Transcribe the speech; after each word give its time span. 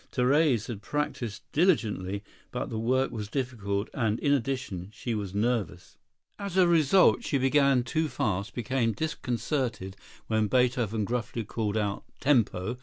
Therese 0.09 0.65
had 0.65 0.81
practised 0.81 1.43
diligently, 1.51 2.23
but 2.49 2.71
the 2.71 2.79
work 2.79 3.11
was 3.11 3.27
difficult 3.27 3.87
and, 3.93 4.17
in 4.19 4.33
addition, 4.33 4.89
she 4.91 5.13
was 5.13 5.35
nervous. 5.35 5.99
As 6.39 6.57
a 6.57 6.67
result 6.67 7.23
she 7.23 7.37
began 7.37 7.83
too 7.83 8.09
fast, 8.09 8.55
became 8.55 8.93
disconcerted 8.93 9.95
when 10.25 10.47
Beethoven 10.47 11.05
gruffly 11.05 11.43
called 11.43 11.77
out 11.77 12.03
"Tempo!" 12.19 12.79